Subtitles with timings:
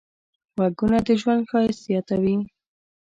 [0.59, 2.35] غږونه د ژوند ښایست زیاتوي.